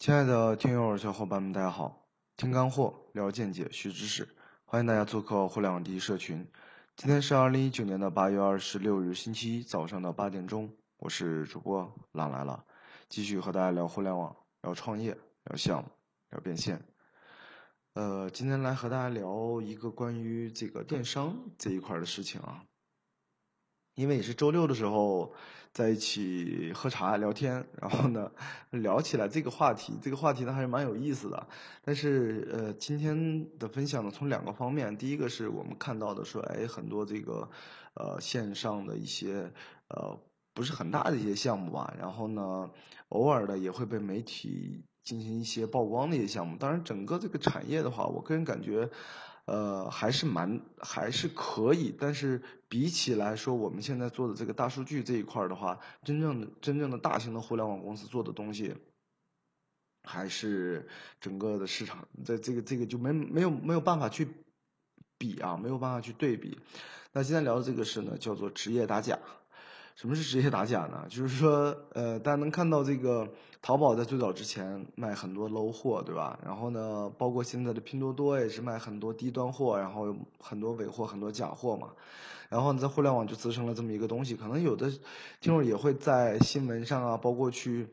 [0.00, 2.08] 亲爱的听友小伙伴们，大家好！
[2.34, 4.26] 听干货，聊见解，学知识，
[4.64, 6.50] 欢迎大家做客互联网第一社群。
[6.96, 12.64] 今天是二零一九年的八月二十六日，星期一早上的八点钟，我是主播朗来了，
[13.10, 15.90] 继续和大家聊互联网，聊创业，聊项目，
[16.30, 16.82] 聊变现。
[17.92, 22.64] 呃，今天来和大家聊一个关于这个电商这一块的事情啊。
[24.00, 25.34] 因为也是周六的时候，
[25.72, 28.32] 在一起喝茶聊天，然后呢，
[28.70, 31.46] 聊起来这个话题，这个话题呢还是蛮有意思的。
[31.84, 37.50] 但是呃，今天的分享呢，从两个方面，第一个是我们看到的说，哎，很多这个
[37.92, 39.52] 呃线上的一些
[39.88, 40.18] 呃
[40.54, 42.70] 不是很大的一些项目吧，然后呢，
[43.10, 46.56] 偶尔的也会被媒体进行一些曝光的一些项目。
[46.56, 48.88] 当然，整个这个产业的话，我个人感觉。
[49.50, 58.76] 呃，还是蛮还是可以，但是比起来说，我们现在做的这个大数据这一块的话，真正的真正的大型的互联网公司做的东西，
[60.04, 60.88] 还是
[61.20, 64.28] 整个的市场在这个这个就没没有没有办法去
[65.18, 66.56] 比啊，没有办法去对比。
[67.12, 69.18] 那今天聊的这个事呢，叫做职业打假。
[69.96, 71.04] 什么是职业打假呢？
[71.10, 73.28] 就是说，呃，大家能看到这个
[73.60, 76.38] 淘宝在最早之前卖很多 low 货，对吧？
[76.42, 81.88] 然后呢，包括现在的拼多多也是卖很多低端货，然后很多伪货、很多假货嘛。
[82.48, 84.90] 然后呢，在互联网就滋生了这么一个东西，可能有的
[85.40, 87.88] 听众也会在新闻上啊，包括去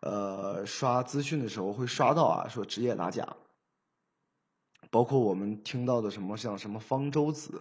[0.00, 3.26] 呃刷资讯的时候会刷到啊，说职业打假。
[4.90, 7.60] 包括我们听到的什么像什么方舟子，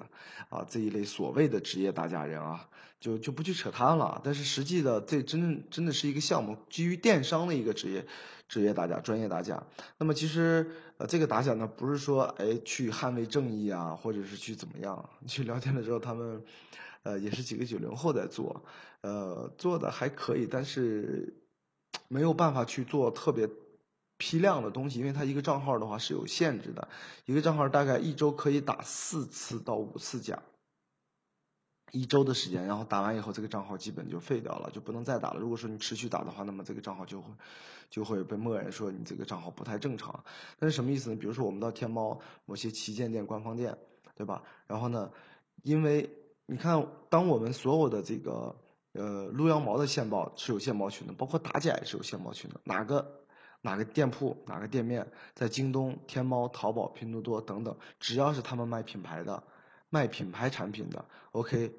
[0.50, 4.22] 啊这一类所谓的职业打假人啊，就就不去扯他了。
[4.24, 8.06] 但是实际的这真正真的是一个项目，基于电商的一个职业
[8.48, 9.64] 职业打假、专业打假。
[9.98, 15.10] 那么其实呃这个打假呢，不是说哎去捍卫正义啊，或者是去怎么样？
[15.28, 16.44] 去聊天的时候，他们
[17.04, 18.64] 呃也是几个九零后在做，
[19.02, 21.36] 呃做的还可以，但是
[22.08, 23.50] 没有办法去做特别。
[24.18, 26.88] 批量的东西，因为它一个账号的话是有限制的，
[27.26, 30.42] 一个账号大概一周可以打四次到五次假，
[31.92, 35.40] 一周的时间，然后打完以后这个账号基本就废掉了，就不能再打了。
[35.40, 37.30] 如果说你持续打的话，那么这个账号就会
[37.90, 40.24] 就会被默认说你这个账号不太正常。
[40.60, 41.16] 那是什么意思呢？
[41.18, 43.78] 比如说我们到天猫某些旗舰店、官方店，
[44.16, 44.44] 对吧？
[44.68, 45.12] 然后呢，
[45.64, 46.10] 因为
[46.46, 48.56] 你看，当我们所有的这个
[48.94, 53.25] 呃撸羊毛的线报是有线报群的，包括打假也是有线报群的，哪个？
[53.66, 59.44] 哪个店铺、哪个店面，在京东、天猫、淘宝、拼多多等等，只要是他们卖品牌的、
[59.90, 61.74] 卖品牌产品的，OK，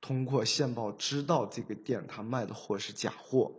[0.00, 3.52] 通过线报知道这个店他卖的货是假货，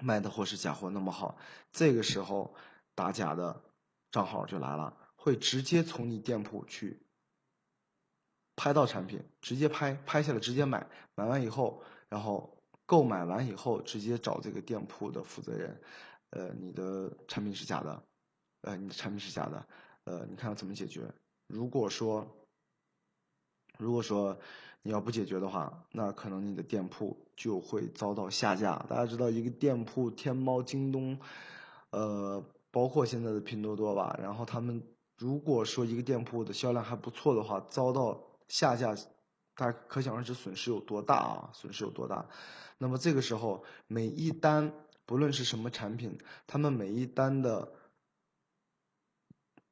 [0.00, 1.38] 卖的货是假货，那么好，
[1.70, 2.56] 这个时候
[2.96, 3.62] 打假的
[4.10, 7.06] 账号就来了，会直接从你店铺去
[8.56, 15.80] 拍到产品，直接拍拍下来，直接买，买完以后，然后购买完以后，直接找这个店铺的负责人。
[16.32, 18.02] 呃，你的产品是假的，
[18.62, 19.66] 呃，你的产品是假的，
[20.04, 21.12] 呃，你看要怎么解决？
[21.46, 22.26] 如果说，
[23.76, 24.38] 如果说
[24.80, 28.78] 你要不解决的话，那可能你的店铺就会遭到下架。
[28.88, 31.20] 大家知道，一个店铺，天猫、京东，
[31.90, 34.82] 呃，包括现在的拼多多吧，然后他们
[35.18, 38.18] 如果说一个店铺的销量还不错的话，遭到
[38.48, 38.96] 下架，
[39.54, 41.50] 大家可想而知损失有多大啊？
[41.52, 42.26] 损失有多大？
[42.78, 44.72] 那么这个时候，每一单。
[45.04, 47.72] 不论是什么产品，他们每一单的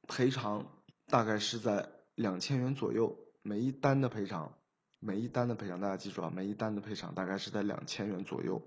[0.07, 0.67] 赔偿
[1.07, 3.17] 大概是在两千元左右。
[3.41, 4.53] 每一单的赔偿，
[4.99, 8.61] 每一单的赔偿，大家记住啊，每一单的赔偿大概是在两千元左右。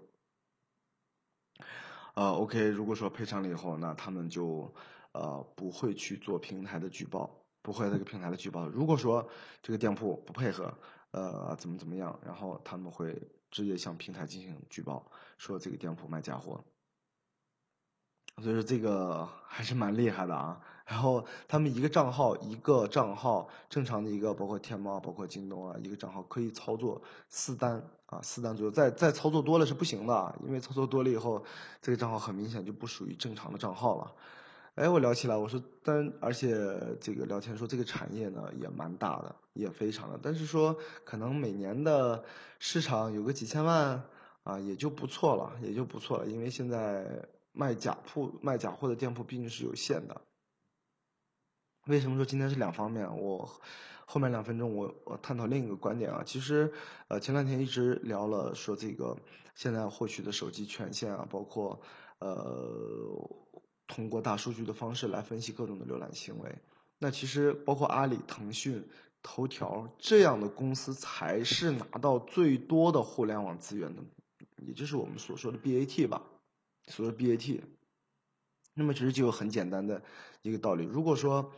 [2.15, 4.75] 呃，OK，如果说赔偿了以后，那他们就
[5.13, 8.67] 呃不会去做平台的举报，不会这个平台的举报。
[8.69, 9.29] 如果说
[9.63, 10.77] 这个店铺不配合，
[11.13, 13.31] 呃，怎么怎么样，然后他们会。
[13.55, 15.07] 直接向平台进行举报，
[15.39, 16.65] 说这个店铺卖假货，
[18.43, 20.61] 所以说这个 还是蛮厉害的啊。
[20.85, 28.73] 然后他们一个账号一个账号正常的一个，包括天猫、包括京东啊，一个账号可以操作四单啊，四单左右。
[28.73, 31.45] 再再操作多了是不行的，因为操作多了以后，
[31.81, 34.13] 这个账号很明显就不属于正常的账号了。
[34.75, 36.51] 哎，我聊起来，我说，但而且
[37.01, 42.25] 这个聊天说这个产业呢也蛮大的，也非常的，但是说可能每年的
[42.59, 44.03] 市场有个几千万
[44.43, 50.23] 啊，也就不错了，也就不错了，因为现在卖假铺、卖假货的店铺毕竟是有限的。
[51.87, 53.17] 为什么说今天是两方面？
[53.17, 53.49] 我
[54.07, 56.73] 后面两分钟我我探讨另一个观点啊，其实
[57.07, 59.17] 呃前两天一直聊了说这个
[59.55, 61.81] 现在获取的手机权限啊，包括
[62.19, 63.44] 呃。
[63.87, 66.59] 通过大数据的方式来分析各种的浏览行为，
[66.99, 68.89] 那其实包括阿里、腾讯、
[69.23, 74.03] 头条这样的公司才是拿到最多的互联网资源的，
[74.67, 76.23] 也就是我们所说的 BAT 吧，
[76.87, 77.61] 所谓 BAT。
[78.77, 80.03] 那么其实就有很简单的
[80.43, 81.53] 一个道理，如果说，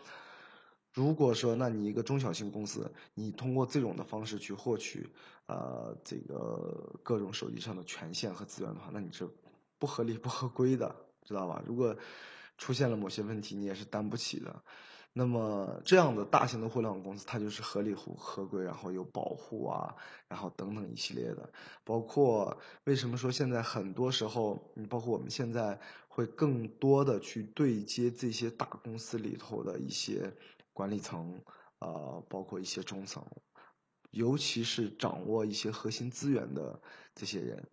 [0.93, 5.09] 如果说，那你一个中小型公司，你通过这种的方式去获取，
[5.47, 9.27] 呃，这个各种手机上的权限和资源的话，那你是
[9.79, 10.95] 不合理、不合规的，
[11.27, 11.63] 知道吧？
[11.67, 11.95] 如果
[12.57, 14.63] 出现了某些问题，你也是担不起的。
[15.19, 19.97] 那么这样的大型的互联网公司，它就是合理、合合规，然后有保护啊，
[20.29, 21.51] 然后等等一系列的。
[21.85, 30.35] 包括为什么说现在很多时候，包括我们现在会更多的去对接这些大公司里头的一些
[30.75, 31.41] 管理层，
[31.79, 33.25] 呃，包括一些中层，
[34.11, 36.79] 尤其是掌握一些核心资源的
[37.15, 37.67] 这些人。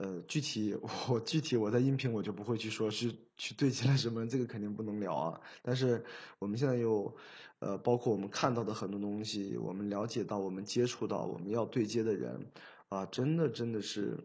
[0.00, 0.74] 呃，具体
[1.10, 5.38] 我具体我在音频我就不会去说是去对接了什么，这个肯定不能聊啊。
[5.60, 6.02] 但是
[6.38, 7.14] 我们现在有，
[7.58, 12.50] 呃，包括我们看到的很多东西，我们了解到，我们接触到，我们要对接的人，
[12.88, 14.16] 啊，真的真的是，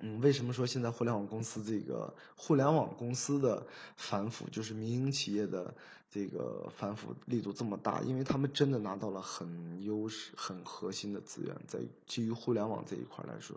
[0.00, 3.64] 嗯，为什么说现在互联网公司这个互联网公司的
[3.96, 5.72] 反腐，就是民营企业的
[6.10, 8.00] 这个反腐力度这么大？
[8.02, 13.56] 因为他们真的拿到了很优势、很核心的资源，在基于互联网这一块来说。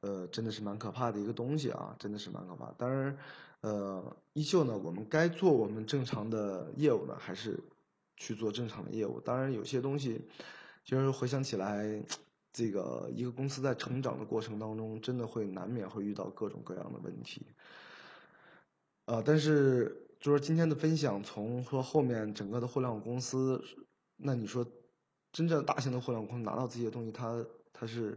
[0.00, 2.72] 呃，真的是蛮可怕的一个东西啊，真的是蛮可怕。
[2.78, 3.18] 当然，
[3.62, 7.58] 呃，依旧呢，我们该做我们正常的业务呢，还是
[8.16, 9.18] 去做正常的业务。
[9.18, 10.22] 当然，有些东西，
[10.84, 12.00] 其实回想起来，
[12.52, 17.44] 这个一个公司在成长的过程当中，真的会难免会遇到各种各样的问题。
[19.06, 23.60] 呃，但是就是今天的分享，从说后面整个的互联网公司，
[24.16, 24.64] 那你说，
[25.32, 28.16] 真正大型的互联网公司拿到这些东西，它它是，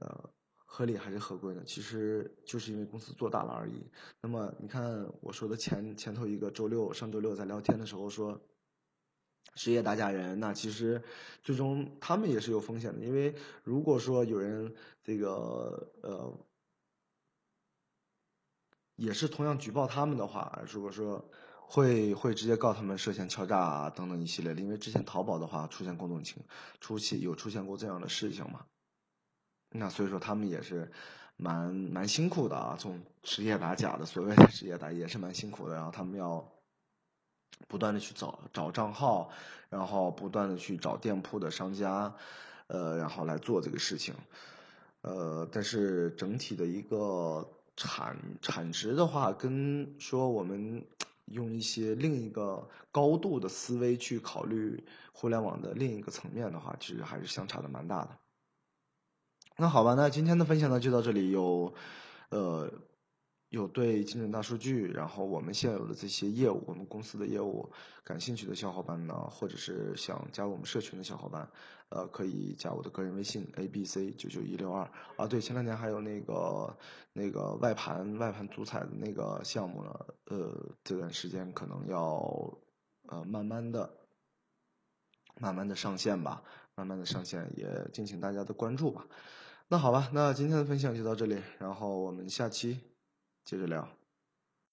[0.00, 0.30] 呃。
[0.74, 1.62] 合理还是合规呢？
[1.66, 3.74] 其实就是因为公司做大了而已。
[4.22, 8.40] 那么你看我说的前前头一个周六上周六在聊天的时候说，
[9.54, 11.02] 职业打假人，那其实
[11.42, 13.04] 最终他们也是有风险的。
[13.04, 14.74] 因为如果说有人
[15.04, 16.32] 这个呃，
[18.96, 21.22] 也是同样举报他们的话，如果说
[21.66, 24.62] 会会直接告他们涉嫌敲诈啊等等一系列的。
[24.62, 26.42] 因为之前淘宝的话出现过这种情，
[26.80, 28.64] 出现有出现过这样的事情嘛。
[29.72, 30.92] 那所以说他们也是
[31.36, 36.52] 蛮蛮辛苦的啊，从职业打假的所谓的职业打也是蛮辛苦的，然后他们要
[37.68, 39.30] 不断的去找找账号，
[39.70, 42.14] 然后不断的去找店铺的商家，
[42.66, 44.14] 呃，然后来做这个事情，
[45.00, 50.84] 呃，但是整体的一个产产值的话，跟说我们
[51.26, 58.18] 用一些另一个高度的思维去考虑互联网的另一个层面的话，其实还是相差的蛮大的。
[59.62, 61.30] 那好吧，那今天的分享呢就到这里。
[61.30, 61.72] 有，
[62.30, 62.68] 呃，
[63.48, 67.70] 有对精准大数据，然后我们现有的这些业务，我们公司的业务
[68.02, 71.48] 感兴趣的小伙伴呢，或者是想加入我们社群的小伙伴，
[71.90, 74.90] 呃，可以加我的个人微信 a b c 九九一六二。
[75.16, 76.76] 啊，对，前两天还有那个
[77.12, 82.58] 那个外盘外盘足彩的那个项目呢，呃，这段时间可能要
[83.06, 83.94] 呃慢慢的
[85.38, 86.42] 慢慢的上线吧，
[86.74, 89.06] 慢慢的上线，也敬请大家的关注吧。
[89.72, 92.78] 那好吧，那今天的分享就到这里，然后我们下期
[93.42, 93.88] 接着聊。